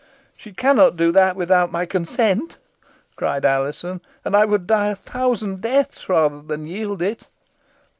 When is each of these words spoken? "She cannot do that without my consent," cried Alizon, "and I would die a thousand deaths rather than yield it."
"She 0.35 0.51
cannot 0.51 0.95
do 0.97 1.11
that 1.11 1.35
without 1.35 1.71
my 1.71 1.85
consent," 1.85 2.57
cried 3.15 3.45
Alizon, 3.45 4.01
"and 4.25 4.35
I 4.35 4.45
would 4.45 4.65
die 4.65 4.89
a 4.89 4.95
thousand 4.95 5.61
deaths 5.61 6.09
rather 6.09 6.41
than 6.41 6.65
yield 6.65 7.03
it." 7.03 7.27